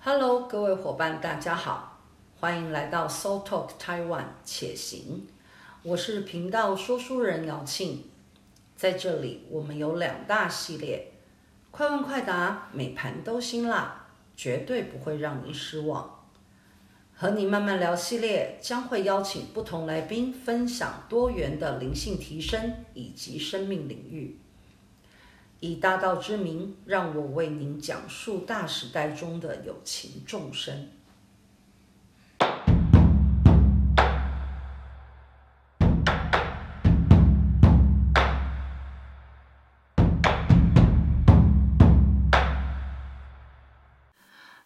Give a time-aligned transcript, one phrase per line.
[0.00, 1.98] Hello，各位伙伴，大家好，
[2.38, 5.26] 欢迎来到 Soul Talk Taiwan 且行。
[5.82, 8.04] 我是频道说书人姚庆，
[8.76, 11.14] 在这里我们有两大系列，
[11.72, 14.06] 快问快答，每盘都辛辣，
[14.36, 16.20] 绝对不会让你失望。
[17.12, 24.38] 和你慢慢聊系列将会邀请不同来宾分享多元的灵性提升以及生命领域。
[25.60, 30.88] 以大道之名，让我为您讲述大时代中的有情众生。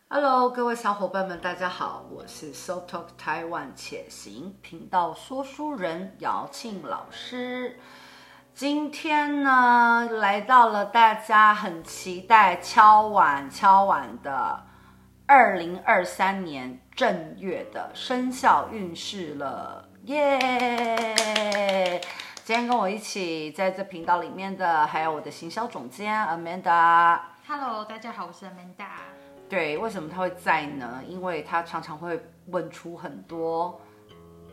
[0.09, 7.79] Hello，各位小伙伴们，大家好，我是 SoTalk Taiwan 且行频道说书人姚庆老师。
[8.55, 14.63] 今天呢，来到了大家很期待、敲碗敲碗的
[15.27, 22.03] 二零二三年正月的生肖运势了，耶、yeah!！
[22.45, 27.19] 今天跟我一起在这频道里面的，还有我的行销总监 Amanda。
[27.49, 28.87] Hello，大家好，我是 Amanda。
[29.49, 31.01] 对，为什么他会在呢？
[31.09, 33.81] 因为他常常会问出很多。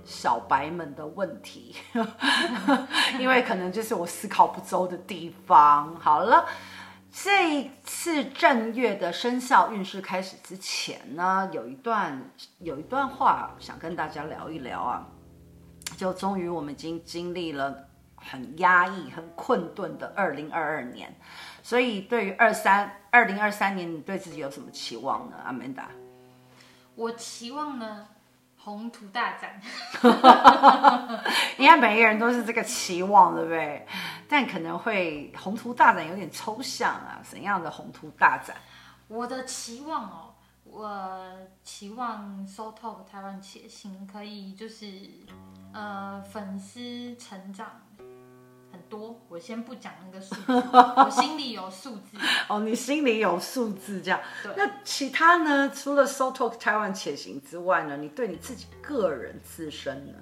[0.05, 1.75] 小白们的问题，
[3.19, 5.95] 因为可能就是我思考不周的地方。
[5.95, 6.45] 好了，
[7.11, 15.07] 这一次正月的生肖运势开始之前呢，有一段有一段话想跟大家聊一聊啊。
[15.97, 21.13] 就终于我们已经经历了很压抑、很困顿的二零二二年，
[21.63, 25.89] 所以对于二三二零二三年，你对自己有什么期望呢阿曼达
[26.95, 28.07] 我期望呢。
[28.69, 29.59] 宏图大展，
[31.57, 33.85] 应该每一个人都是这个期望，对不对？
[34.27, 38.55] 但可能会宏图大展有点抽象啊，怎样的宏图大展？
[39.07, 41.31] 我的期望哦，我
[41.63, 44.85] 期望 Soul Talk 台湾且行可以就是
[45.73, 47.67] 呃粉丝成长。
[48.71, 52.17] 很多，我先不讲那个数字，我心里有数字。
[52.47, 54.19] 哦，你心里有数字，这样。
[54.43, 54.53] 对。
[54.55, 55.69] 那其他呢？
[55.69, 57.97] 除了 Soul Talk 台湾且行之外呢？
[57.97, 60.13] 你对你自己个人自身呢？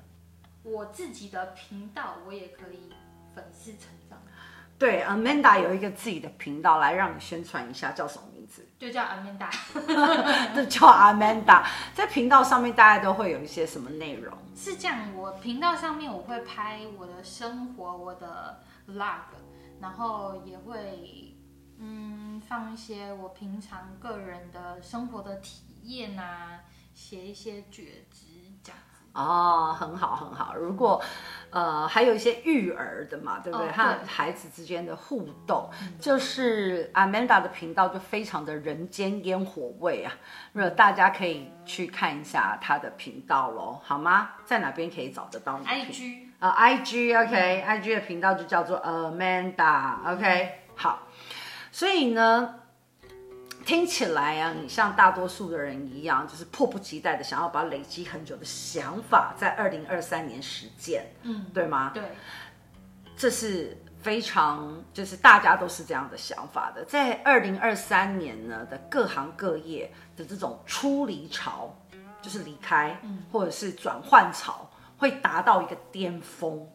[0.63, 2.91] 我自己的频道，我也可以
[3.33, 4.21] 粉丝成长。
[4.77, 8.25] 对，Amanda 有一个自己的频道，来让你宣传一下，叫什么
[8.79, 9.49] 就叫 Amanda，
[10.55, 11.65] 就叫 Amanda。
[11.95, 14.37] 在频道上面，大家都会有一些什么内容？
[14.55, 19.21] 是这样，我频道上面我会拍我的生活，我的 vlog，
[19.81, 21.35] 然后也会
[21.79, 26.59] 嗯放一些我平常个人的生活的体验啊，
[26.93, 28.26] 写一些觉知。
[29.17, 30.53] 哦，很好很好。
[30.55, 31.01] 如果，
[31.49, 33.71] 呃，还有一些育儿的嘛，对不对？
[33.71, 40.13] 和、哦、孩子之间的互动，嗯、就是 Amanda 的频道就非常的人间烟火味啊。
[40.53, 44.29] 如果大家可以去看一下她的频道喽，好吗？
[44.45, 50.99] 在哪边可以找得到你？IG 啊、uh,，IG OK，IG、嗯、的频道就叫做 Amanda，OK，、好。
[51.71, 52.53] 所以呢。
[53.67, 61.91] 听起来啊，你像大多数的人一样，就是迫不及待的想要把累积很久的想法在二零二三年实践，嗯，对吗？
[61.93, 62.01] 对，
[63.17, 66.85] 这是非常，就是大家都是这样的想法的。
[66.85, 71.77] 在二零二三年呢的各行各业的这种出离潮，
[72.21, 72.97] 就是离开，
[73.33, 76.65] 或者是转换潮，会达到一个巅峰。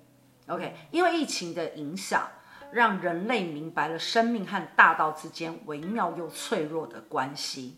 [0.47, 2.29] OK，因为疫情的影响。
[2.73, 7.77] 让人类明白了生命和大道之间微妙又脆弱的关系，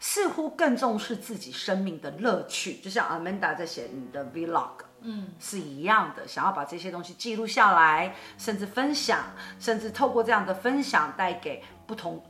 [0.00, 2.74] 似乎更重视自己生命的乐趣。
[2.78, 4.72] 就像 Amanda 在写你的 Vlog，
[5.02, 9.24] 嗯，是一样的，想要把这些东西记录下来，甚至分享，
[9.60, 12.20] 甚至透过这样的分享带给不同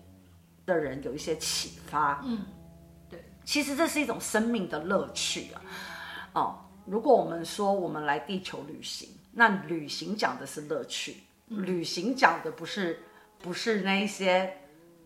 [0.67, 2.21] 的人有一些启发。
[2.25, 2.45] 嗯，
[3.09, 5.63] 对，其实这是一种生命的乐趣啊。
[6.35, 11.17] 哦，如果我们说我们来地球旅行，那旅行讲的是乐趣。
[11.49, 13.03] 旅行讲的不是
[13.39, 14.59] 不是那些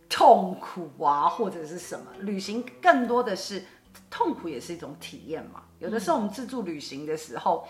[0.09, 2.07] 痛苦啊，或者是什么？
[2.21, 3.65] 旅行更多的是
[4.09, 5.65] 痛苦，也是一种体验嘛。
[5.79, 7.69] 有的时候我们自助旅行的时候，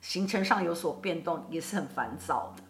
[0.00, 2.62] 行程上有所变动，也是很烦躁的。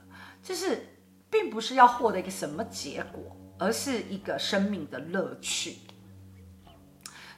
[0.43, 0.97] 就是
[1.31, 5.77] 并不是要获得一个什么结果，而是一个生命的乐趣。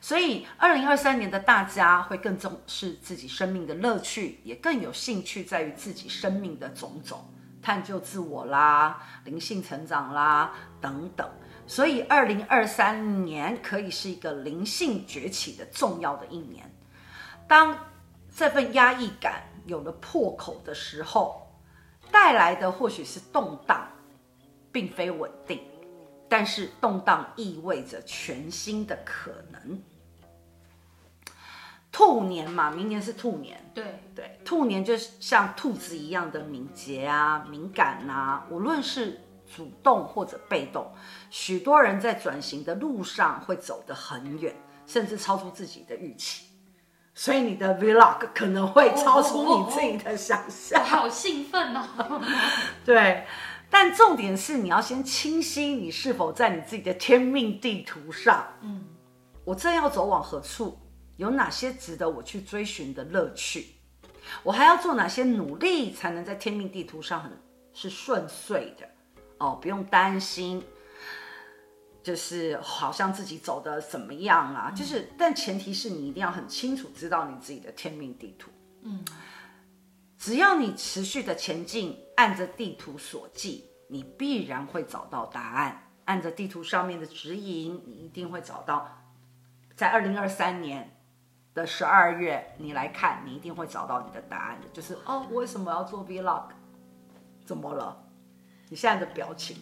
[0.01, 7.25] 所以，二零二三年的大家会更重视自己生命的乐趣，也更有兴趣在于自己生命的种种。
[7.63, 11.31] 探究自我啦，灵性成长啦，等等。
[11.67, 16.69] 所以，二零二三年可以是一个灵性崛起的重要的一年。
[17.47, 17.79] 当
[18.35, 21.57] 这份压抑感有了破口的时候，
[22.11, 23.89] 带来的或许是动荡，
[24.73, 25.63] 并非稳定。
[26.29, 29.83] 但是动荡意味着全新的可能。
[32.03, 39.21] 兔年嘛，明年是兔年，对对，兔年就像兔子一样的敏捷啊、敏感啊，无论是
[39.55, 40.93] 主动或者被动，
[41.31, 44.53] 许多人在转型的路上会走得很远，
[44.85, 46.47] 甚至超出自己的预期。
[47.15, 50.81] 所以你的 vlog 可能会超出你自己的想象。
[50.81, 52.23] 哦哦哦哦，好兴奋哦！
[52.85, 53.25] 对，
[53.71, 58.45] 但重点是你要先清晰你是否在你自己的天命地图上。
[58.63, 58.85] 嗯，
[59.45, 60.79] 我正要走往何处？
[61.23, 63.77] 有哪些值得我去追寻的乐趣？
[64.43, 67.31] 我还要做哪些努力才能在天命地图上很
[67.73, 68.89] 是顺遂的？
[69.39, 70.63] 哦，不用担心，
[72.03, 74.71] 就是好像自己走的怎么样啊？
[74.73, 78.51] 就是，但前提是你一定要很清楚知道你自己的天命地图。
[78.83, 79.05] 嗯，
[80.19, 85.89] 只要你持续的前进，按着地图所记，你必然会找到答案。
[86.05, 89.05] 按着地图上面的指引，你一定会找到，
[89.77, 90.92] 在二零二三年。
[91.55, 94.67] 的十二月，你来看，你一定会找到你的答案的。
[94.73, 96.45] 就是哦，我为什么要做 Vlog？
[97.45, 98.05] 怎么了？
[98.71, 99.59] 你现在的表情？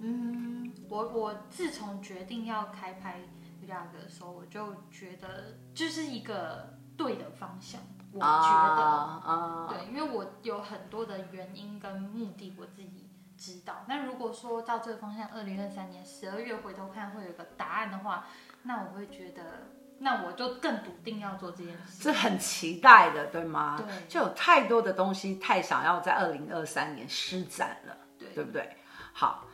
[0.00, 3.20] 嗯，我我自从决定要开拍
[3.60, 7.80] Vlog 的时候，我就觉得就是一个对的方向。
[8.12, 13.84] 我觉得，啊啊、对，因为我有很多的原因跟目的，我自己知道。
[13.88, 18.26] 那如果说到这个方向，二零二三年十二月回头看会有一个答案的话，
[18.62, 19.81] 那我会觉得。
[20.02, 23.76] 那我就更笃定要做这件事，是很期待的，对吗？
[23.78, 28.76] 对，就有太多的东西，太想要在二零二三年施展了，对，对不对？
[29.12, 29.44] 好，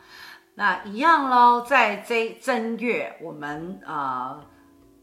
[0.55, 4.43] 那一样喽，在这正月，我们呃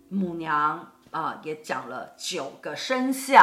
[0.08, 0.78] 母娘
[1.12, 3.40] 啊、呃、也讲了九个生肖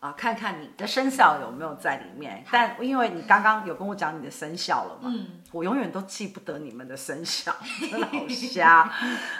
[0.00, 2.42] 啊、呃，看看你的生肖有没有在里面。
[2.50, 7.54] 但因为你刚刚有跟我讲你的生肖了嘛，嗯，我永远都记不得你们的生肖，
[7.90, 8.90] 真的好瞎。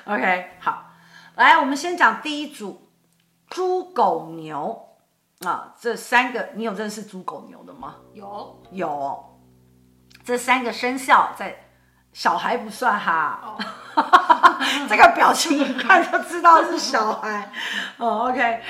[0.05, 0.84] OK，好。
[1.37, 2.89] 来，我们先讲第一组，
[3.49, 4.81] 猪、狗、牛。
[5.45, 7.97] 啊，这三个你有认识猪、狗、牛的吗？
[8.13, 8.63] 有。
[8.71, 9.41] 有，
[10.25, 11.55] 这三个生肖在
[12.13, 13.59] 小孩不算哈，哦、
[14.89, 17.53] 这个表情一看就知道是小孩。
[17.99, 18.63] 哦，OK，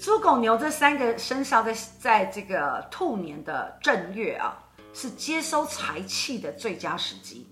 [0.00, 4.56] 猪、狗、牛这三个生肖在在这个兔年的正月啊，
[4.94, 7.46] 是接收财气的最佳时机，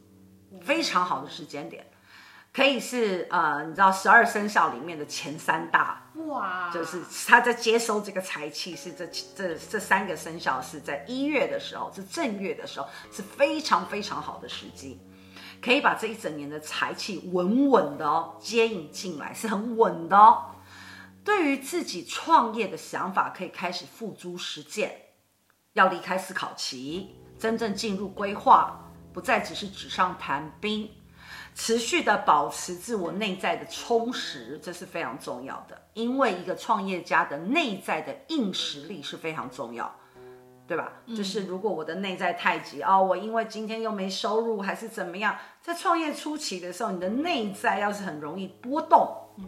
[0.63, 1.87] 非常好的时间点。
[2.55, 9.05] 可以是呃，你知道十二生肖里面的前三大哇，就是他在接收这个财气，是这
[9.35, 15.01] 这这三个生肖是在一月的时候，是正月的时候，是非常非常好的时机，
[15.61, 20.53] 可以把这一整年的财气稳稳的哦接引进来，是很稳的哦。
[21.25, 24.97] 对于自己创业的想法，可以开始付诸实践，
[25.73, 28.79] 要离开思考期，真正进入规划，
[29.13, 30.89] 不再只是纸上谈兵。
[31.55, 35.81] 持续的保持自我内在的充实，这是非常重要的。
[35.95, 39.95] 因为一个创业家的内在的硬实力是非常重要，
[40.67, 40.93] 对吧？
[41.07, 49.09] 嗯、就是如果我的内在太急哦，我因为今天又没收入，还是怎么样，在创业初期的时候，你的内在要是很容易波动，
[49.39, 49.47] 嗯，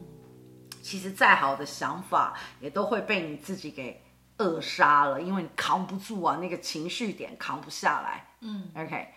[0.80, 4.00] 其实再好的想法也都会被你自己给
[4.36, 8.28] 扼杀了，因为你扛不住啊，那个情绪点扛不下来。
[8.42, 9.08] 嗯，OK。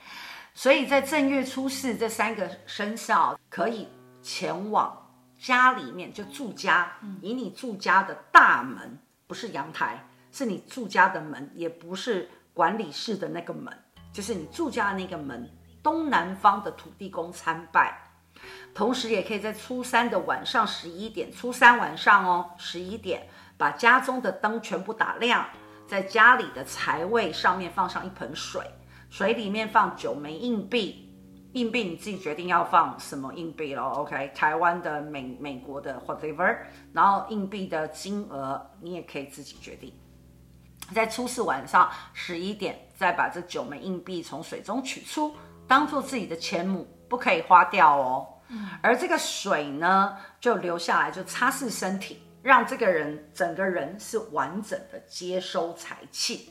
[0.60, 3.88] 所以在正月初四，这三个生肖可以
[4.22, 5.10] 前往
[5.40, 6.92] 家里面就住家，
[7.22, 13.74] 以你住家的大门，不是阳台，是你住家的门，也不是管理室的那个门，
[14.12, 15.50] 就是你住家的那个门，
[15.82, 17.98] 东南方的土地公参拜。
[18.76, 23.26] 同时，也可以在初三的晚上十一点，初三晚上哦，十一点，
[23.58, 25.48] 把家中的灯全部打亮，
[25.88, 28.62] 在家里的财位上面放上一盆水。
[29.10, 31.12] 水里面放九枚硬币，
[31.54, 33.90] 硬币你自己决定要放什么硬币咯。
[33.90, 36.58] OK，台湾的、美美国的 whatever，
[36.94, 39.92] 然后硬币的金额你也可以自己决定。
[40.94, 45.36] 在初四晚上十一点，再把这九枚硬币从水中取出，
[45.68, 48.28] 当做自己的钱母，不可以花掉哦。
[48.50, 48.70] 嗯。
[48.82, 56.50] 而这个水呢，就留下来，就擦拭身体，让这个人整个人是完整的接收财气。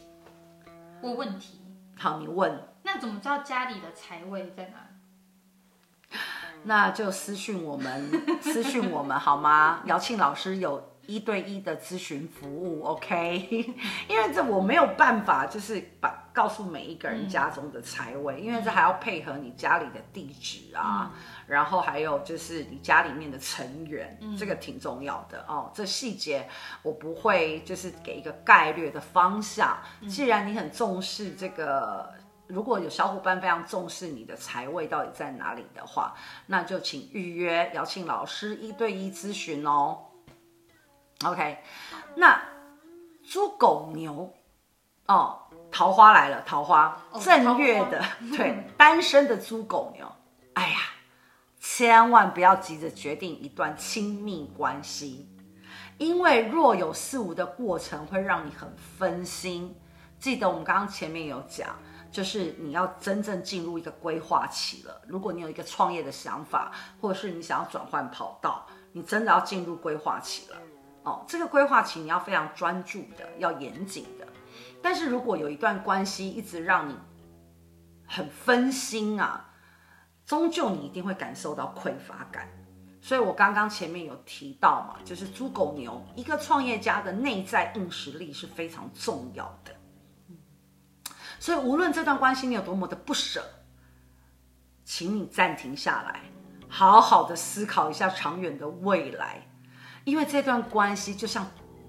[1.03, 1.58] 问问题。
[1.99, 6.19] 好，你问，那怎么知道家里的财位在哪？
[6.65, 9.81] 那就私讯我们， 私讯我们好吗？
[9.87, 13.49] 姚庆老师有一对一的咨询服务，OK？
[14.09, 25.69] 因为这我没有办法，就是把告诉每一个人家中的财位，嗯、因为这还要配合你家里的地址啊，嗯、然后还有就是你家里面的成员，嗯、这个挺重要的哦。
[25.75, 26.49] 这细节
[26.85, 29.77] 我不会就是给一个概略的方向。
[30.01, 32.09] 嗯、既然你很重视这个
[32.47, 36.15] 如果有小伙伴非常重视你的财位到底在哪里的话，
[36.47, 39.99] 那就请预约邀请老师一对一咨询哦。
[41.25, 41.59] OK，
[42.15, 42.41] 那
[43.29, 44.33] 猪狗牛
[45.09, 45.39] 哦，
[45.71, 48.03] 桃花来了，桃花正月的，
[48.37, 50.07] 对，单身的猪狗牛，
[50.55, 50.79] 哎呀，
[51.61, 55.29] 千万不要急着决定一段亲密关系，
[55.99, 59.75] 因为若有似无的过程会让你很分心。
[60.19, 61.69] 记得我们刚刚前面有讲。
[62.11, 65.03] 就是你要真正进入一个规划期了。
[65.07, 66.73] 如果你有一个创业的想法，
[67.03, 70.57] 或者是你想要转换跑道，你真的要进入规划期了。
[71.03, 74.18] 哦，这个规划期你要非常专注的，要严谨的。
[74.83, 76.95] 但是如果有一段关系一直让你
[78.07, 79.51] 很分心啊，
[80.25, 82.49] 终究你一定会感受到匮乏感。
[83.01, 89.75] 所以我刚刚前面有提到嘛，就是猪狗牛，一个创业家的内在硬实力是非常重要的。
[91.39, 93.45] 所以，无论这段关系你有多么的不舍，
[94.85, 96.23] 请你暂停下来，
[96.69, 99.49] 好好的思考一下长远的未来，
[100.05, 101.47] 因为这段关系就像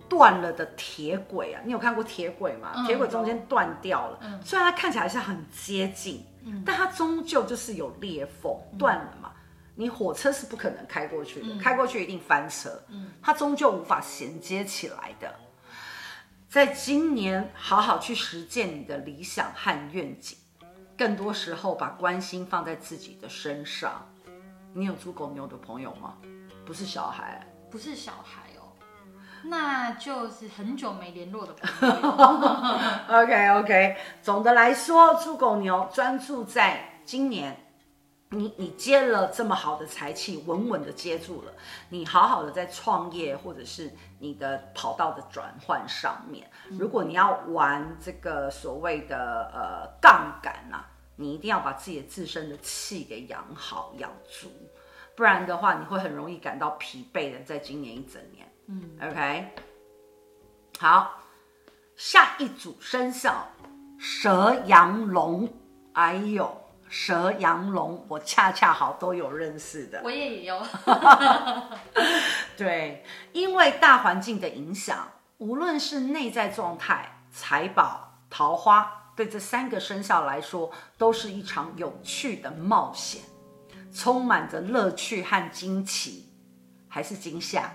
[0.09, 1.61] 断了的铁轨啊！
[1.63, 2.83] 你有看过铁轨吗？
[2.85, 6.25] 铁轨中间断掉了，虽然它看起来是很接近，
[6.65, 9.31] 但它终究就是有裂缝，断了嘛。
[9.75, 12.81] 你火车是不可能开过去的，开过去一定翻车，
[13.21, 15.33] 它终究无法衔接起来的。
[16.49, 20.35] 在今年，好好去实践你的理想和愿景，
[20.97, 24.09] 更多时候把关心放在自己的身上。
[24.73, 26.17] 你有猪狗牛的朋友吗？
[26.65, 28.48] 不是小孩，不是小孩哦，
[29.43, 31.95] 那就是很久没联络的朋友。
[33.21, 37.65] OK OK，总的来说，猪狗牛专注在今年。
[38.31, 41.53] 你你接了这么好的财气，稳稳的接住了。
[41.89, 54.47] 你好好的在创业或者是你的跑道的转换上面，如果你要玩这个所谓的呃杠杆啊，你一定要把自己的自身的气给养好养足，
[55.15, 57.39] 不然的话你会很容易感到疲惫的。
[57.39, 58.38] 在今年一整年，
[58.69, 59.47] 嗯，OK，
[60.79, 61.19] 好，
[61.95, 63.49] 下一组生肖
[63.97, 65.51] 蛇羊龙，
[65.93, 66.55] 哎呦。
[66.91, 70.59] 蛇、羊、龙，我恰恰好都有认识的，我也有。
[72.57, 75.07] 对，因为大环境的影响，
[75.37, 83.21] 无论是内在状态、财宝、桃花，对这三个生肖来说，都是一场有趣的冒险，
[83.93, 86.33] 充满着乐趣和惊奇，
[86.87, 87.71] 还是惊吓？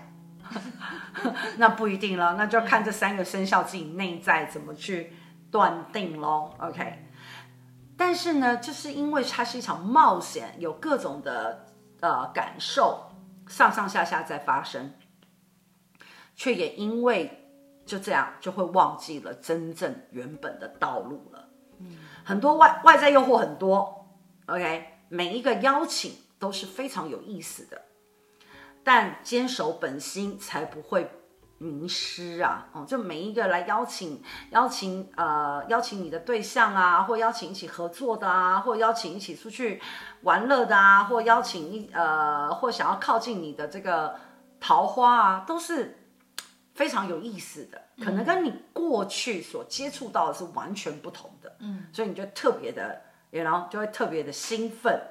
[1.57, 5.13] 那不一定了，那就要看这三个生肖自己内在怎么去
[5.51, 6.53] 断定喽。
[6.59, 7.01] OK。
[7.97, 11.65] 但是呢，就是因为它是一场冒险，有各种的
[12.01, 13.09] 呃感受，
[13.47, 14.93] 上上下下在发生，
[16.35, 17.49] 却也因为
[17.85, 21.47] 就这样就会忘记了真正原本的道路了。
[21.79, 24.09] 嗯，很多外外在诱惑很多
[24.47, 27.81] ，OK，每一个邀请都是非常有意思的，
[28.85, 31.11] 但坚守本心才不会。
[31.57, 39.81] 迷失啊，哦，就每一个来邀请、邀请呃、邀请你的对象啊，或邀请一起合作的啊，或邀请一起出去
[40.23, 44.19] 玩乐的啊，或邀请一呃，或想要靠近你的这个
[44.59, 45.97] 桃花啊，都是
[46.73, 53.01] 非常有意思的，可能跟你过去所接触到的是完全不同的，嗯，所以你就特别的，
[53.31, 55.01] 然后就会特别的兴奋，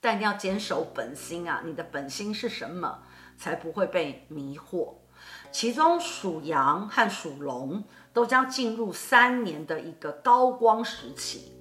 [0.00, 3.02] 但一定要坚守本心啊，你的本心是什么？
[3.36, 4.94] 才不会被迷惑。
[5.50, 11.54] 其中属羊和属龙都将进入三年的一个高光时期。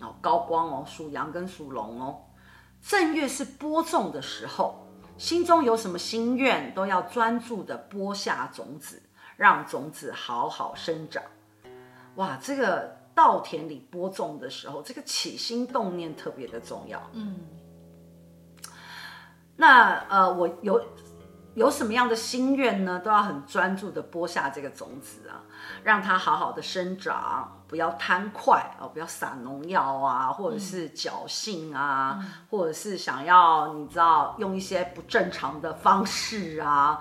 [0.00, 2.20] 哦，高光哦，属羊跟属龙哦。
[2.80, 4.86] 正月是播种的时候，
[5.16, 9.02] 心中有什么心愿，都要专注的播下种子，
[9.36, 11.22] 让种子好好生长。
[12.16, 17.02] 哇，这个稻田里播种的时候，这个起心动念特别的重要。
[17.14, 17.34] 嗯。
[19.56, 20.80] 那呃，我有
[21.54, 23.00] 有什么样的心愿呢？
[23.00, 25.42] 都要很专注的播下这个种子啊，
[25.82, 37.00] 让它好好的生长，不要贪快哦，不要撒农药啊，或者是侥幸啊，嗯、或者是想要你知道用一些不正常的方式啊，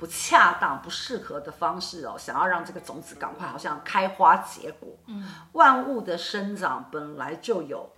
[0.00, 4.88] 不恰当、不适合的方式哦，想要让这个种子赶快好像开花结果。
[5.08, 7.90] 嗯，万物的生长本来就有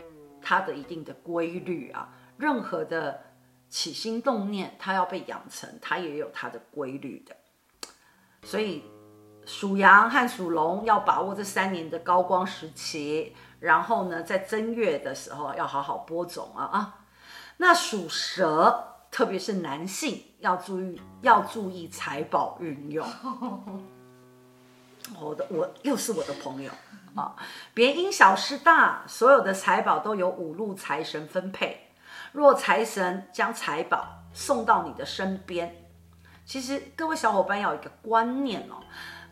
[0.42, 3.30] 它的一定的规律啊，任何的。
[3.72, 7.34] 起心动念，它要被养成，它也有它的规律的。
[8.42, 8.84] 所以
[9.46, 16.98] 属羊和属龙要把握这三年的高光时期，然后呢，在正月的时候要好好播种啊啊。
[17.56, 23.06] 那属蛇，特别是男性要注意，要注意财宝运用。
[25.20, 26.72] 我的我又是我的朋友
[27.14, 27.36] 啊！
[27.74, 31.90] 别因小失大，所有的财宝都由五路财神分配。
[32.32, 35.84] 若财神将财宝送到你的身边，
[36.46, 38.82] 其实各位小伙伴要有一个观念哦，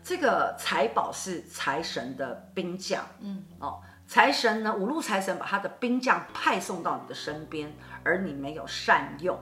[0.03, 9.39] 这个财宝是财神的兵将，嗯哦，财神呢，五路财神把他的兵将派送到你的身边，而你没有善用，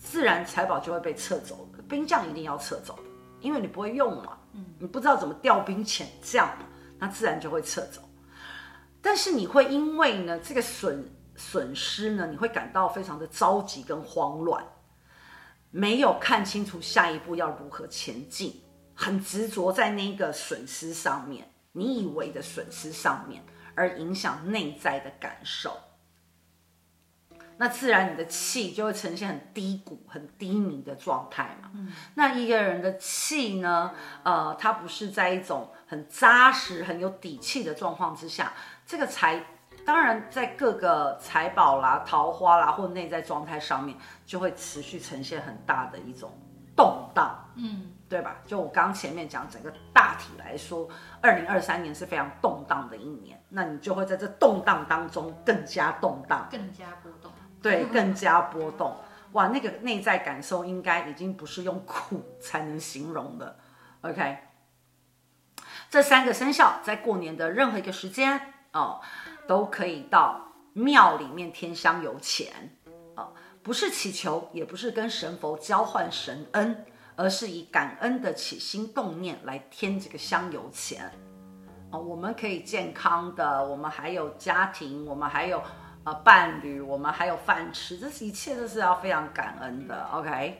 [0.00, 1.68] 自然财宝就会被撤走。
[1.88, 3.02] 兵将一定要撤走的，
[3.40, 6.64] 因为你不会用嘛，嗯，你不知道怎么调兵遣将嘛，
[7.00, 8.00] 那自然就会撤走。
[9.02, 14.64] 但是你会因为呢这个损损失呢，你会感到非常的着急跟慌乱，
[15.72, 18.62] 没有看清楚下一步要如何前进，
[18.94, 23.42] 很执着在那个损失上面，你以为的损失上面，
[23.74, 25.76] 而影响内在的感受。
[27.60, 31.70] 那自然你的气就会呈现很低谷、很低迷的状态嘛。
[31.74, 38.54] 嗯，那一个人的气呢，呃，他不是在一种很扎实、很有底气的状况之下，
[38.86, 39.44] 这个财，
[39.84, 46.32] 当然在各个财宝啦、桃花啦或内在状态上面，就会持续呈现很大的一种
[46.74, 47.46] 动荡。
[47.56, 48.38] 嗯，对吧？
[48.46, 50.88] 就我刚前面讲，整个大体来说，
[51.20, 57.30] 二零二三年是非常动荡的一年，那你就会在这动荡当中更加动荡，更加波动。
[57.62, 58.96] 对，更加波动，
[59.32, 63.58] 哇，那个内在感受应该已经不是用苦才能形容的。
[64.00, 64.38] OK，
[65.90, 68.40] 这三个生肖在过年的任何一个时间
[68.72, 69.02] 哦，
[69.46, 70.40] 都可以到
[70.72, 72.78] 庙里面添香油钱
[73.14, 81.12] 哦，不是祈求，也不是跟神佛交换神恩，而是以感恩的起心动念来添这个香油钱
[81.90, 82.00] 哦。
[82.00, 85.62] 我们可以健康的，我们还有家庭，我们还有。
[86.02, 90.58] 呃，伴侣，我们还有饭吃，这是一切都是要非常感恩的，OK？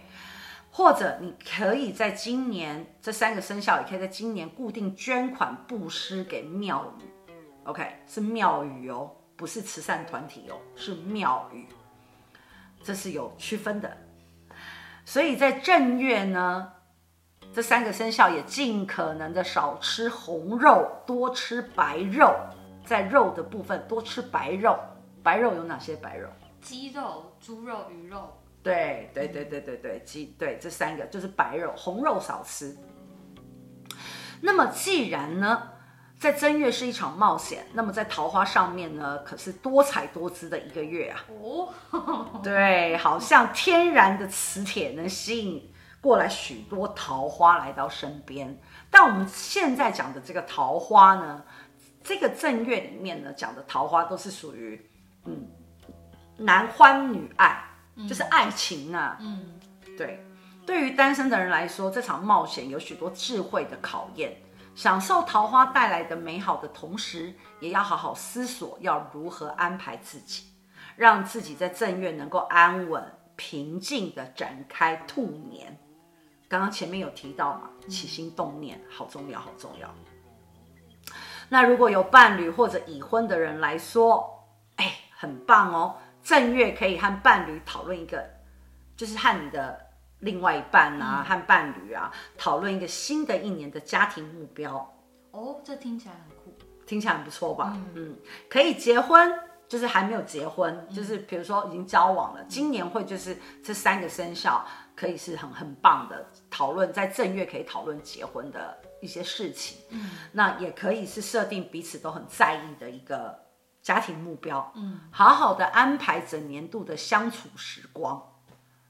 [0.70, 7.32] 或者你可以在今年这三个生肖，也可以在今年固定捐款布施给庙宇
[7.64, 8.02] ，OK？
[8.06, 11.66] 是庙宇哦，不是慈善团体哦，是庙宇，
[12.84, 13.96] 这是有区分的。
[15.06, 16.70] 所以在正月呢，
[17.54, 22.36] 这三个生肖也尽可能的少吃红肉，多吃白肉，
[22.84, 24.78] 在肉的部分多吃白肉。
[25.22, 26.28] 白肉有哪些白肉？
[26.60, 28.36] 鸡肉、猪肉、鱼肉。
[28.62, 32.76] 对对对对对对，鸡对这三个就是白肉，红肉少吃。
[34.42, 35.62] 那么既然呢，
[36.18, 41.24] 在正月是一场冒险，那么在桃花上面呢，可是多彩多姿的一个月啊。
[41.40, 41.72] 哦，
[42.44, 48.60] 对，好像天然的磁铁能吸引过来许多桃花来到身边。
[48.90, 51.42] 但我们现在讲的这个桃花呢，
[52.04, 54.89] 这个正月里面呢讲的桃花都是属于。
[55.24, 55.46] 嗯，
[56.36, 57.62] 男欢女爱，
[58.08, 59.16] 就是爱情啊。
[59.20, 59.58] 嗯，
[59.96, 60.24] 对，
[60.66, 64.36] 对于单身的人来说，这场冒险有许多智慧的考验。
[64.74, 70.44] 享受桃花带来的美好的同时，也要好好思索要如何安排自己，
[70.96, 73.04] 让自己在正月能够安稳
[73.36, 75.76] 平静的展开兔年。
[76.48, 79.92] 刚刚前面有提到嘛，起心动念好重要，好重要。
[81.48, 84.46] 那如果有伴侣或者已婚的人来说，
[85.20, 88.24] 很棒哦，正月可以和伴侣讨论一个，
[88.96, 89.78] 就是和你的
[90.20, 94.76] 另外一半啊，嗯、和伴侣啊讨论一个新的一年的家庭目标。
[95.32, 96.54] 哦，这听起来很酷，
[96.86, 97.70] 听起来很不错吧？
[97.76, 98.16] 嗯，嗯，
[98.48, 99.30] 可以结婚，
[99.68, 109.82] 就是还没有结婚，嗯、就是比如说已经交往了，嗯、今年会就是这三个生肖可以是很很棒的讨论，在正月可以讨论结婚的一些事情。
[109.90, 113.38] 嗯，那也可以是设定彼此都很在意的一个。
[113.82, 118.22] 家庭目标，嗯，好好的安排整年度的相处时光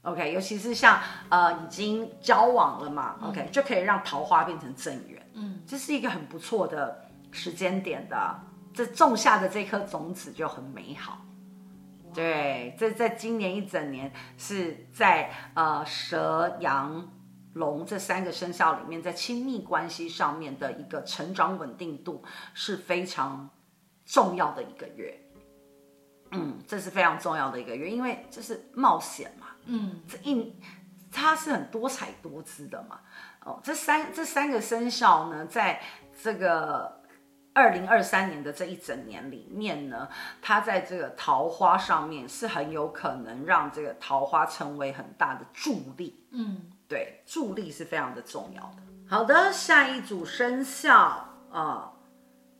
[0.01, 0.99] ，OK，尤其是像
[1.29, 8.39] 呃已经交往了嘛，OK，就可以让桃花变成正缘，嗯，这是一个很不错的时间点的，
[8.73, 11.21] 这种下的这颗种子就很美好，
[12.13, 17.09] 对，这在今年一整年是在呃蛇、羊、
[17.53, 22.21] 龙这三个生肖里面，在亲密关系上面的一个成长稳定度
[22.53, 23.49] 是非常。
[24.11, 25.17] 重要的一个月，
[26.31, 30.53] 嗯，这是非常重要的一个月，因为这是冒险嘛，嗯，这一
[31.09, 32.99] 它是很多彩多姿的嘛，
[33.45, 35.81] 哦，这三这三个生肖呢，在
[36.21, 37.01] 这个
[37.53, 40.09] 二零二三年的这一整年里面呢，
[40.41, 48.83] 它在这个桃花上面是很有可能让这个桃花成为很大的助力，嗯，对，助力是非常的重要的。
[49.07, 51.93] 好的，下一组生肖啊，呃，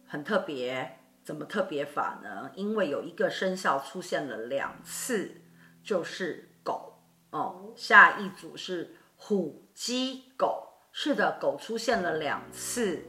[0.08, 0.98] 很特别。
[1.24, 2.50] 怎么特别法呢？
[2.56, 5.42] 因为有一个生肖出现了两次，
[5.84, 7.74] 就是狗哦。
[7.76, 13.06] 下一组是虎、鸡、狗，是的，狗出现了两次。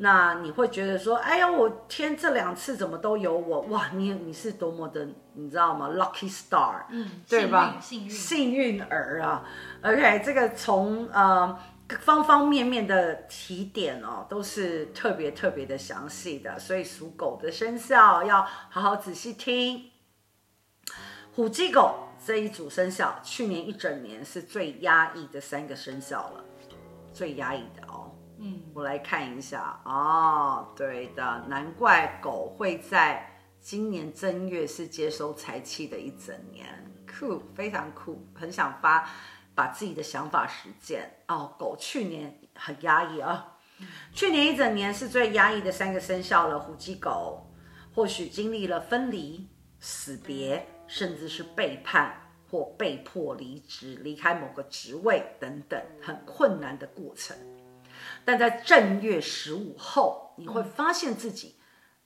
[0.00, 3.62] 那你会觉得说，哎呀，我天，这两次怎么都有我？
[3.62, 7.78] 哇，你你是多么的，你知道吗？Lucky star，嗯，对吧？
[7.80, 9.44] 幸运，幸运儿啊。
[9.82, 11.58] OK，这个从呃
[12.00, 19.90] 方方面面的提点哦，都是特别特别的详细的，所以属狗的生肖要好好仔细听。
[21.34, 26.44] 虎、鸡、狗这一组生肖，去年一整年是最压抑的三个生肖了，
[27.12, 28.14] 最压抑的哦。
[28.38, 36.66] 嗯，我来看一下哦，对的，难怪狗会在今年正月是接收财气的一整年，
[37.06, 39.08] 酷，非常酷，很想发
[39.58, 41.52] 把自己的想法实践哦。
[41.58, 43.58] 狗去年很压抑啊，
[44.14, 47.44] 去年一整年是最压抑的三个生肖了，虎、鸡、狗，
[47.92, 49.48] 或许经历了分离、
[49.80, 52.14] 死别，甚至是背叛
[52.48, 57.36] 或被迫离职、离开某个职位等等，很困难的过程。
[58.24, 61.56] 但在正月十五后，你会发现自己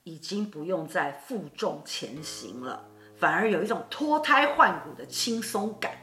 [0.01, 5.95] 已经不用再负重前行了，反而有一种脱胎换骨的轻松感，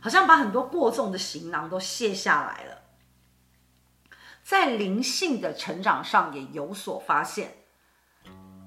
[0.00, 2.82] 好像把很多过重的行囊都卸下来了。
[4.42, 7.52] 在灵性的成长上也有所发现，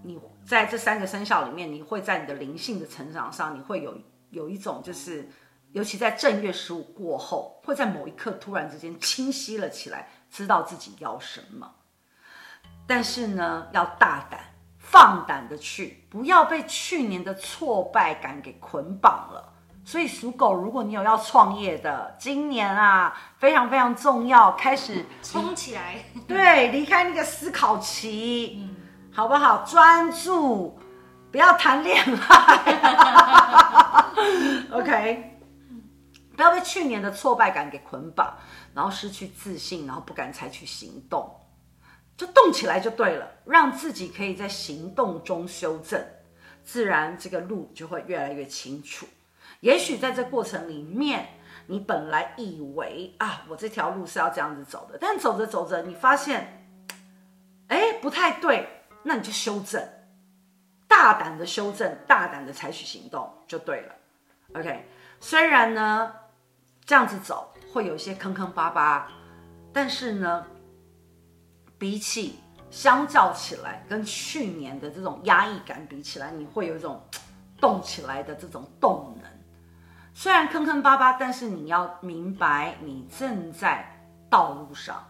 [0.04, 3.98] 你在这三个生肖里面，你会在你的灵性的成长上，你会有
[4.30, 5.30] 有一种就是，
[5.72, 10.10] 尤其在正月十五过后，会在某一刻突然之间清晰了起来。
[10.32, 11.76] 知道自己要什么，
[12.88, 14.40] 但是呢，要大胆、
[14.78, 19.54] 放胆的去，不要被去年的挫败感给捆绑了。
[19.92, 28.74] 所以属狗，如果你有要创业的，今年啊，非常非常重要，开始冲起来，对，离开那个思考期，嗯，
[29.12, 29.66] 好不好？
[29.66, 30.80] 专注，
[31.30, 32.64] 不要谈恋爱，
[34.72, 35.28] OK。
[36.38, 38.34] 不要被去年的挫败感给捆绑，
[38.74, 41.30] 然后失去自信，然后不敢采取行动，
[42.16, 46.02] 就动起来就对了，让自己可以在行动中修正，
[46.64, 49.06] 自然这个路就会越来越清楚。
[49.62, 51.30] 也许在这过程里面，
[51.66, 56.68] 你本来以为啊，我这条路是要这样子走的，但走着走着，你发现，
[57.70, 58.68] 哎，不太对，
[59.04, 59.82] 那你就修正，
[60.88, 63.96] 大胆的修正，大胆的采取行动就对了。
[64.54, 64.86] OK，
[65.20, 66.14] 虽然呢。
[66.84, 69.10] 这样子走会有一些坑坑巴巴，
[69.72, 70.46] 但是呢，
[71.78, 72.40] 比起
[72.72, 77.02] 相较起来，跟去年的这种压抑感比起来，你会有一种
[77.62, 79.31] 动起来的这种动能。
[80.14, 85.04] 虽然坑坑巴巴，但是你要明白，你正在道路上。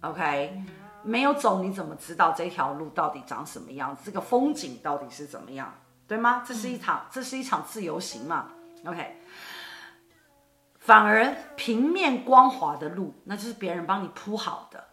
[0.00, 0.62] OK，
[1.02, 4.02] 没有走，你怎么知道这条路到底长什么样子？
[4.04, 5.72] 这个风景到底是怎么样？
[6.06, 6.44] 对吗？
[6.46, 8.50] 这是一场，这是一场自由行嘛
[8.84, 9.20] ？OK。
[10.78, 14.84] 反而平面光滑的路，那就是别人帮你铺好的，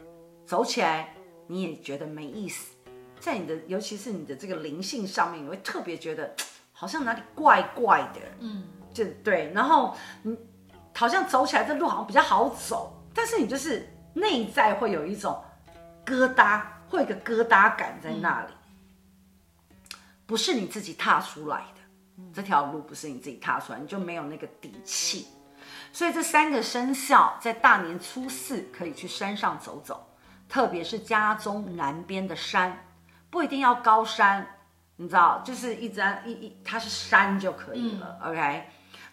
[0.46, 1.14] 走起来
[1.48, 2.74] 你也觉得没意思。
[3.20, 6.34] 在你的，尤其是你的这个灵性上面，你会特别觉得
[6.72, 9.52] 好像哪里怪怪的，嗯，就对。
[9.54, 10.38] 然后你
[10.96, 15.44] 好像走起来这路好像比较好走，但是你就是内在会有一种
[16.06, 18.54] 疙瘩，会有一个疙瘩感在那里，
[20.26, 25.28] 不是你自己踏出来的，这条路不是你自己踏出来，你就没有那个底气。
[25.94, 30.08] 所以这三个生肖在大年初四可以去山上走走，
[30.48, 32.86] 特别是家中南边的山，
[33.30, 34.46] 不一定要高山，
[34.96, 38.20] 你知道，就是一张一一它是山就可以了。
[38.22, 38.70] 嗯、OK，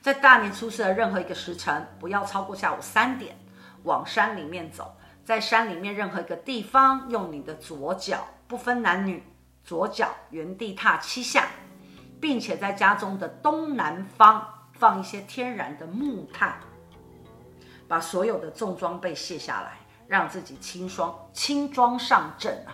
[0.08, 3.36] 在大年初四的任何一个时辰，不要超过下午三点，
[3.82, 9.22] 往山里面走，在山里面任何一个地方，用你的左脚，不分男女，
[9.62, 11.48] 左脚原地踏七下，
[12.18, 14.54] 并且在家中的东南方。
[14.72, 16.58] 放一些天然的木炭，
[17.86, 19.72] 把所有的重装备卸下来，
[20.06, 22.72] 让自己轻装轻装上阵啊！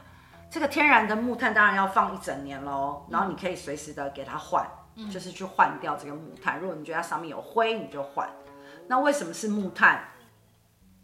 [0.49, 4.65] 这个天然的木炭当然要放一整年喽，然后你可以随时的给它换，
[4.97, 6.61] 嗯、就是去换掉这个木炭。
[6.61, 8.29] 如果你觉得它上面有灰，你就换。
[8.87, 10.09] 那为什么是木炭？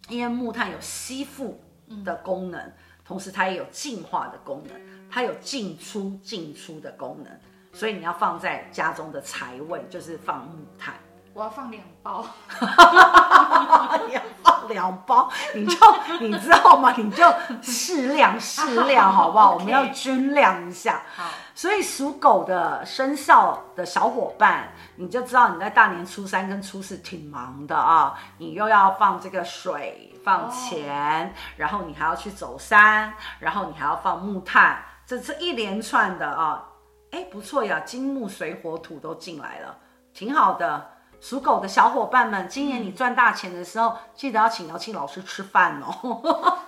[0.09, 1.61] 因为木炭有吸附
[2.05, 2.73] 的功能，
[3.05, 7.33] 同时它也有净化的功能，它有进出进出的功能。
[7.73, 10.95] 所以你要放在家中的财位，就是放木炭。
[11.33, 12.27] 我要放两包，
[14.71, 15.77] 两包，你就
[16.21, 16.95] 你知道吗？
[16.97, 17.23] 你就
[17.61, 19.53] 适量适量，好不好？
[19.53, 21.03] 我们要均量一下。
[21.15, 28.19] 好，所以属狗的生肖的小伙伴，你就知道你在大年初三跟初四挺忙的啊。
[28.39, 31.35] 你又要放这个水，放钱，oh.
[31.57, 36.65] 然后你还要去走山，然后你还要放木炭，这这一连串的啊。
[37.11, 39.77] 哎，不错呀，金木水火土都进来了，
[40.15, 40.91] 挺好的。
[41.21, 46.59] 属狗的小伙伴们，今年你赚大钱的时候，记得要请姚庆老师吃饭哦。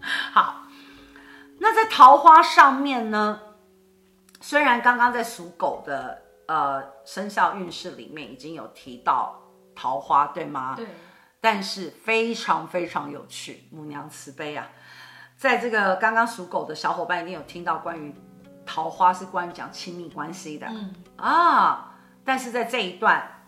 [0.32, 0.66] 好，
[1.58, 3.40] 那那在桃花上面呢，
[4.42, 9.40] 虽然刚刚在属狗的呃生肖运势里面已经有提到
[9.74, 10.74] 桃花，对吗？
[10.76, 10.86] 对。
[11.40, 14.68] 但是非常非常有趣，母娘慈悲啊！
[15.36, 18.14] 在这个刚刚属狗的小伙伴一定有听到关于
[18.64, 21.94] 桃花是关于讲亲密关系的，嗯啊，
[22.24, 23.41] 但是在这一段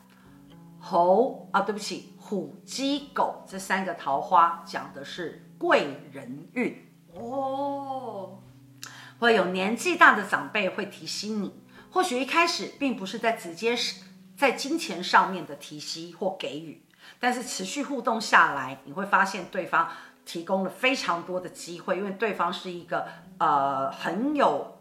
[0.85, 8.43] 猴啊，对不起，虎、鸡、狗这三个桃花讲的是贵人运哦，
[9.19, 11.55] 会有年纪大的长辈会提醒你，
[11.91, 13.75] 或许一开始并不是在直接
[14.37, 16.85] 在金钱上面的提携或给予。
[17.19, 19.89] 但是持续互动下来，你会发现对方
[20.27, 23.07] 提供了非常多的机会，因为对方是一个
[23.39, 24.74] 呃很有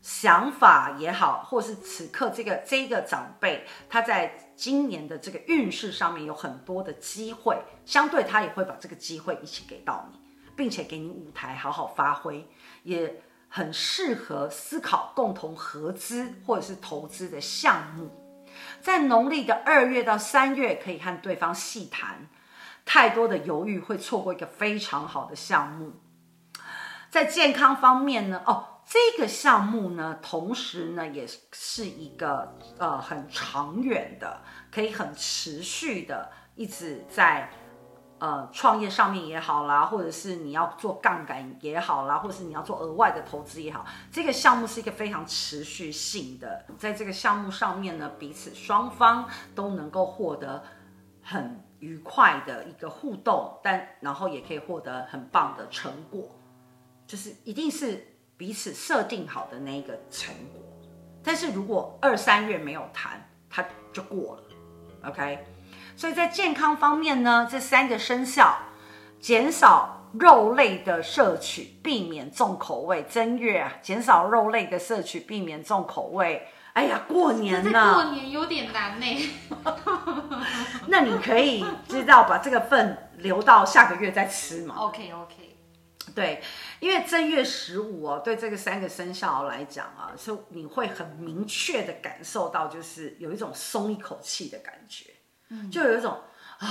[0.00, 10.18] 想法也好，或是此刻这个这个长辈他在今年的这个运势上面有很多的机会，相对他也会把这个机会一起给到你，
[10.54, 12.48] 并且给你舞台好好发挥，
[12.84, 18.10] 也很适合思考共同合资或者是投资的项目。
[18.80, 22.28] 在农历的二月到三月，可以和对方细谈。
[22.86, 25.94] 太多的犹豫会错过一个非常好的项目。
[27.10, 37.50] 在健康方面呢，哦，这个项目呢，同时呢，也是一个呃很长远的，可以很持续的，一直在。
[38.18, 46.64] 呃，创业上面也好啦，或者是你要做杠杆也好啦，或者是你要做额外的投资也好，这个项目是一个非常持续性的。
[46.78, 50.64] 在这个项目上面呢，彼此双方都能够获得
[51.22, 56.30] 很愉快的一个互动，但然后也可以获得很棒的成果，
[57.06, 60.62] 就是一定是彼此设定好的那个成果。
[61.22, 65.44] 但是如果二三月没有谈，它就过了，OK。
[65.96, 68.56] 所以在健康方面呢，这三个生肖
[69.18, 73.02] 减少肉类的摄取，避免重口味。
[73.10, 76.46] 正月啊，减少肉类的摄取，避免重口味。
[76.74, 79.30] 哎呀，过年了，过年有点难呢。
[80.86, 84.74] 那你可以知道把这个份留到下个月再吃嘛。
[84.76, 85.55] OK OK。
[86.14, 86.42] 对，
[86.80, 95.10] 因为正月十五哦，对这个三个生肖来讲啊，是你会很明确的感受到，就是有一种松一口气的感觉。
[95.70, 96.20] 就有一种
[96.58, 96.68] 啊，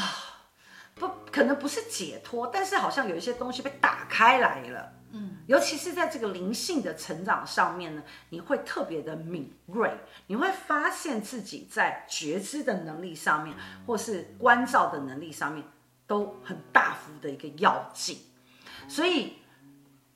[0.95, 4.91] 不可能不是解脱，但是好像有一些东西被打开来了。
[5.11, 9.89] 嗯，尤其是在这个灵性的成长上面呢，你会特别的敏锐，
[10.27, 15.63] 你会发现自己在觉知的能力上面，或是关照的能力上面，
[16.05, 18.17] 都很大幅的一个跃进。
[18.87, 19.33] 所以，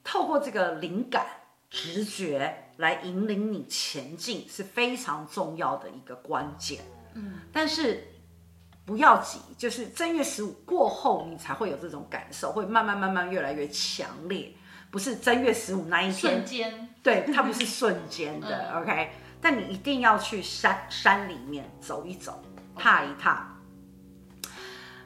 [0.03, 1.25] 透过这个灵感、
[1.69, 6.81] 直觉来引领你前进，是非常重要的一个关键。
[7.13, 8.05] 嗯，但是。
[8.85, 14.51] 不要急，就是正月十五过后，你才会有这种感受，会慢慢慢慢越来越强烈。
[14.89, 19.11] 不是正月十五那一天，瞬间，对，它不是瞬间的、 嗯、，OK。
[19.39, 22.41] 但你一定要去山山里面走一走，
[22.75, 23.55] 踏一踏。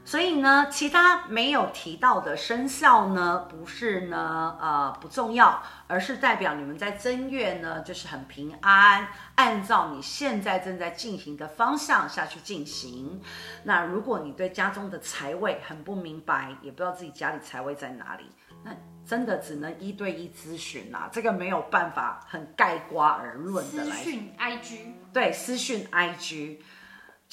[0.05, 13.21] 所以呢，其他没有提到的生肖呢，不是呢，呃，不重要，而是代表你们在正月呢，就是很平安，按照你现在正在进行的方向下去进行。
[13.63, 18.29] 那如果你对家中的财位很不明白，也不知道自己家里财位在哪里，
[18.63, 18.71] 那
[19.05, 23.95] 真的只能一对一咨询啦，这个没有办法很概括而论的来。
[23.95, 24.77] 私讯 IG，
[25.13, 26.57] 对，私讯 IG。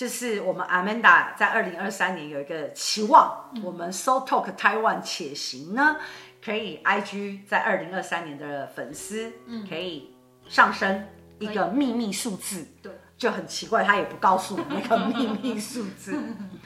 [0.00, 5.98] 就是我们 Amanda 在二零二三年有一个期望，嗯、我们 So Talk 湾且行呢，
[6.42, 10.16] 可以 IG 在二零二三年的粉丝，嗯，可以
[10.48, 11.06] 上升
[11.38, 16.18] 一个秘密数字，对，就很奇怪，他也不告诉我们那个秘密数字。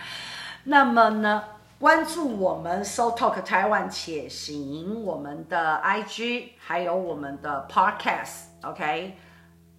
[0.62, 1.42] 那么呢，
[1.80, 9.16] 关注我们 So Talk 湾且行，我们的 IG 还有我们的 Podcast，OK，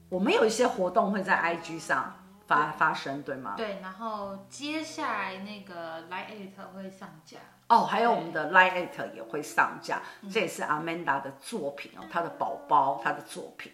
[0.10, 2.14] 我们有一些活动会在 IG 上。
[2.48, 3.56] 发发生对吗？
[3.58, 13.72] 对，然后接下来那个 Light 会上架哦，还有我们的 Light 也会上架，这也是 Amanda 的作品哦，她的宝宝，她的作品。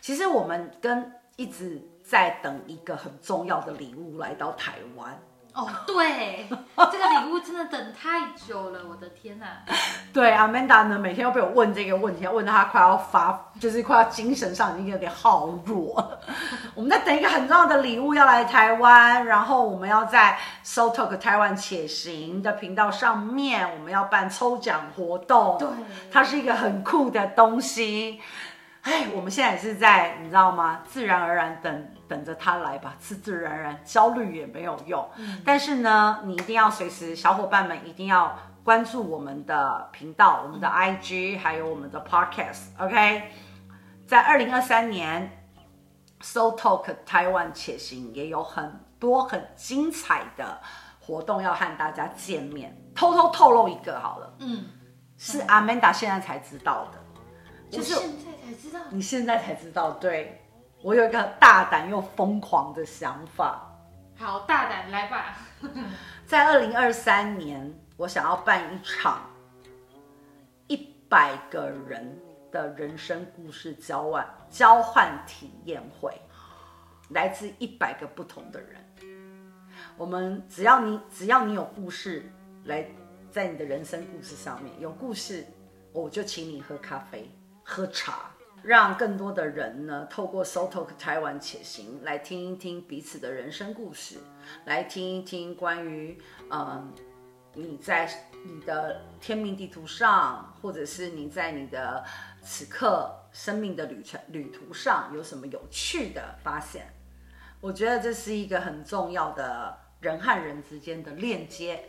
[0.00, 5.18] 其实我们跟一直在等一个很重要的礼物来到台湾。
[5.54, 6.48] 哦，对，
[6.90, 9.46] 这个礼物真的等太久了，我的天哪！
[10.12, 16.18] 对，Amanda 呢，每天都被我问这个问题，问到他快要发，就是快要精神上已经有点耗弱。
[16.74, 25.56] 我们在等一个很重要的礼物要来台湾，然后我们要在 Soul Talk 台湾且行的频道上面，我们要办抽奖活动。
[25.58, 25.68] 对，
[26.10, 28.20] 它是一个很酷的东西。
[28.84, 30.80] 哎，我们现在也是在，你知道吗？
[30.86, 35.06] 自然而然等等着他来吧，自自然然，焦虑也没有用。
[35.16, 42.68] 嗯，但是呢，你一定要随时，小伙伴们一定要关注我们的频道、我们的 IG，还有我们的 Podcast。
[42.78, 43.30] OK，
[44.06, 45.40] 在二零二三年。
[46.20, 50.58] So Talk 台湾且行也有很多很精彩的
[50.98, 54.64] 活动要和大家见面，偷偷透露一个好了，嗯，
[55.18, 56.98] 是 Amanda 现在才知道的，
[57.76, 60.40] 就是现在才知道，你现在才知道，对，
[60.82, 63.70] 我有一个大胆又疯狂的想法，
[64.16, 65.36] 好大胆，来吧，
[66.26, 69.30] 在二零二三年，我想要办一场
[70.66, 70.76] 一
[71.08, 72.18] 百个人。
[72.54, 76.16] 的人生故事交换交换体验会，
[77.08, 78.76] 来自一百个不同的人。
[79.96, 82.30] 我们只要你只要你有故事，
[82.66, 82.86] 来
[83.32, 85.44] 在你的人生故事上面有故事，
[85.92, 87.28] 我就请你喝咖啡、
[87.64, 88.30] 喝茶，
[88.62, 94.18] 让更多的人呢透过 So Talk 台湾且行来听一听彼此的人生故事，
[94.66, 96.16] 来听一听关于
[96.50, 96.92] 嗯
[97.54, 98.08] 你在
[98.44, 102.04] 你的天命地图上，或者是你在你的。
[102.46, 106.92] 此刻生命的旅程旅途上有什么有趣的发现？
[107.58, 111.82] 我觉得这是一个很重要的人和人之间的链接，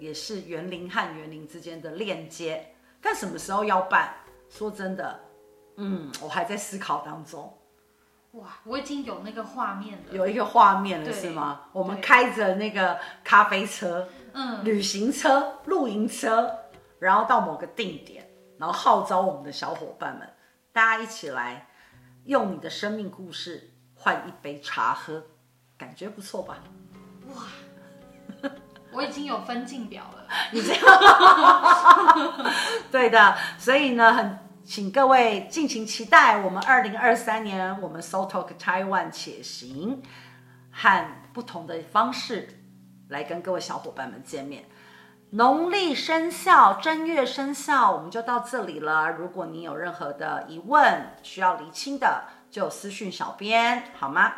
[0.00, 2.74] 也是园林和园林之间的链接。
[3.00, 4.12] 但什么时候要办？
[4.50, 5.20] 说真的，
[5.76, 7.56] 嗯，我还在思考当中。
[8.32, 11.62] 哇，我已经有那个画面了，有一个画面了是吗？
[11.72, 16.54] 我们开着那个咖啡车，嗯，旅行车、露营车，
[16.98, 18.28] 然后到某个定点。
[18.58, 20.28] 然后号召我们的小伙伴们，
[20.70, 21.66] 大家一起来
[22.24, 25.24] 用你的生命故事换一杯茶喝，
[25.78, 26.58] 感觉不错吧？
[27.34, 27.44] 哇，
[28.92, 30.26] 我已经有分镜表了。
[30.52, 30.82] 你这样，
[32.90, 33.36] 对的。
[33.58, 40.02] 所以呢，很请各位尽情期待我们二零二三年我们 So Talk Taiwan 且行，
[40.70, 42.60] 和不同的方式
[43.08, 44.66] 来跟各位小伙伴们见面。
[45.32, 49.10] 农历生肖正月生肖，我们就到这里了。
[49.10, 54.32] 如果你有任何的疑问需要厘清的，就私讯小编好吗？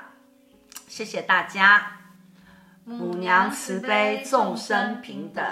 [0.89, 2.02] 谢谢大家，
[2.85, 5.45] 母娘慈悲，众生平等。